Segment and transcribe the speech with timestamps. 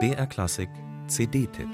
[0.00, 0.68] BR Klassik
[1.06, 1.68] CD-Tipp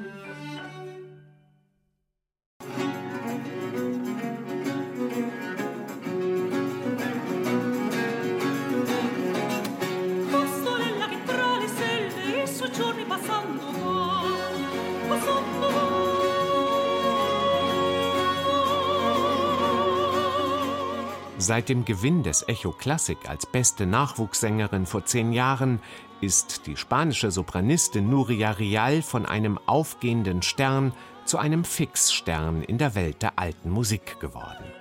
[21.40, 25.80] Seit dem Gewinn des Echo Classic als beste Nachwuchssängerin vor zehn Jahren
[26.20, 30.92] ist die spanische Sopranistin Nuria Rial von einem aufgehenden Stern
[31.24, 34.79] zu einem Fixstern in der Welt der alten Musik geworden.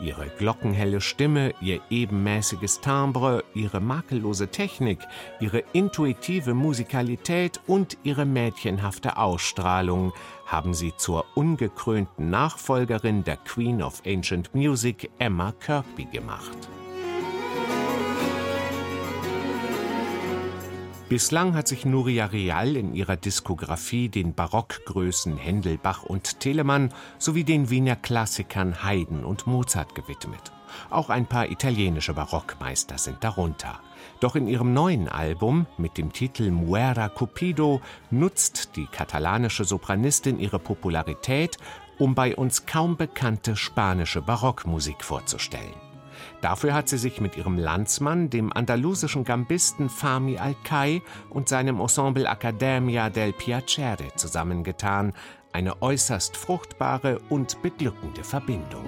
[0.00, 5.00] Ihre glockenhelle Stimme, ihr ebenmäßiges Timbre, ihre makellose Technik,
[5.40, 10.12] ihre intuitive Musikalität und ihre mädchenhafte Ausstrahlung
[10.46, 16.68] haben sie zur ungekrönten Nachfolgerin der Queen of Ancient Music Emma Kirkby gemacht.
[21.08, 27.44] Bislang hat sich Nuria Real in ihrer Diskografie den Barockgrößen Händel, Bach und Telemann sowie
[27.44, 30.52] den Wiener Klassikern Haydn und Mozart gewidmet.
[30.90, 33.80] Auch ein paar italienische Barockmeister sind darunter.
[34.20, 37.80] Doch in ihrem neuen Album mit dem Titel Muera Cupido
[38.10, 41.56] nutzt die katalanische Sopranistin ihre Popularität,
[41.98, 45.87] um bei uns kaum bekannte spanische Barockmusik vorzustellen.
[46.40, 52.28] Dafür hat sie sich mit ihrem Landsmann, dem andalusischen Gambisten Fami Alcai und seinem Ensemble
[52.28, 55.12] Accademia del Piacere zusammengetan,
[55.52, 58.84] eine äußerst fruchtbare und beglückende Verbindung.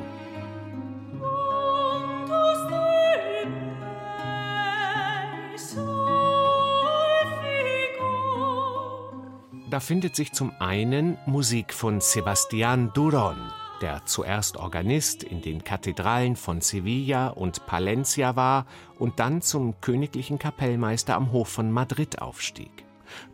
[9.71, 13.37] Da findet sich zum einen Musik von Sebastian Duron,
[13.81, 18.67] der zuerst Organist in den Kathedralen von Sevilla und Palencia war
[18.99, 22.85] und dann zum königlichen Kapellmeister am Hof von Madrid aufstieg.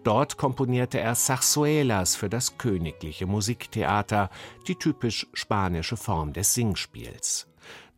[0.04, 4.30] Dort komponierte er Zarzuelas für das königliche Musiktheater,
[4.66, 7.46] die typisch spanische Form des Singspiels.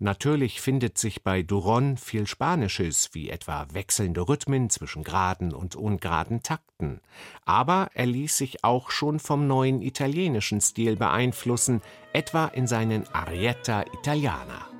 [0.00, 6.42] Natürlich findet sich bei Duron viel Spanisches, wie etwa wechselnde Rhythmen zwischen geraden und ungeraden
[6.42, 7.00] Takten.
[7.44, 11.82] Aber er ließ sich auch schon vom neuen italienischen Stil beeinflussen,
[12.12, 14.77] etwa in seinen Arietta Italiana.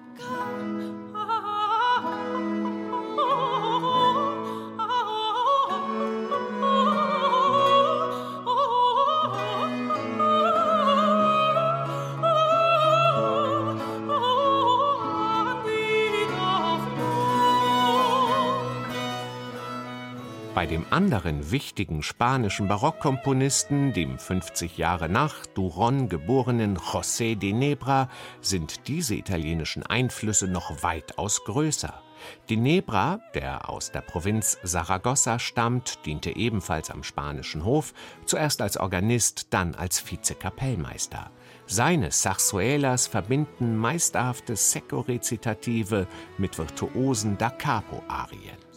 [20.59, 28.09] Bei dem anderen wichtigen spanischen Barockkomponisten, dem 50 Jahre nach Duron geborenen José de Nebra,
[28.41, 32.03] sind diese italienischen Einflüsse noch weitaus größer.
[32.49, 37.95] De Nebra, der aus der Provinz Saragossa stammt, diente ebenfalls am spanischen Hof,
[38.27, 41.31] zuerst als Organist, dann als Vizekapellmeister.
[41.67, 48.68] Seine Sarzuelas verbinden meisterhafte Secco-Rezitative mit virtuosen Da Capo-Arien.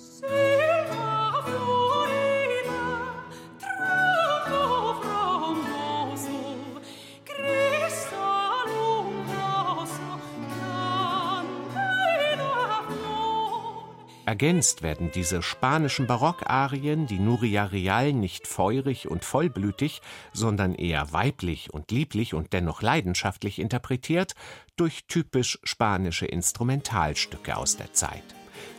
[14.31, 21.73] Ergänzt werden diese spanischen Barockarien, die Nuria Real nicht feurig und vollblütig, sondern eher weiblich
[21.73, 24.35] und lieblich und dennoch leidenschaftlich interpretiert,
[24.77, 28.23] durch typisch spanische Instrumentalstücke aus der Zeit.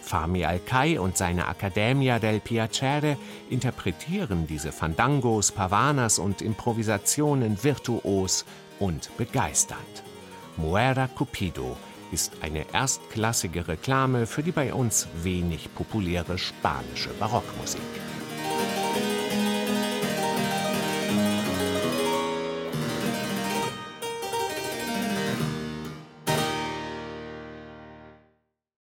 [0.01, 3.19] Fami Alcai und seine Accademia del Piacere
[3.51, 8.47] interpretieren diese Fandangos, Pavanas und Improvisationen virtuos
[8.79, 10.03] und begeisternd.
[10.57, 11.77] Muera Cupido
[12.13, 17.81] ist eine erstklassige Reklame für die bei uns wenig populäre spanische Barockmusik.